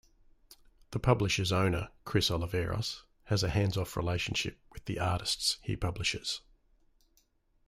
The 0.89 0.99
publisher's 0.99 1.51
owner, 1.51 1.89
Chris 2.05 2.31
Oliveros, 2.31 3.03
has 3.25 3.43
a 3.43 3.49
hands-off 3.51 3.95
relationship 3.95 4.59
with 4.73 4.85
the 4.85 4.97
artists 4.97 5.59
he 5.61 5.75
publishes. 5.75 6.41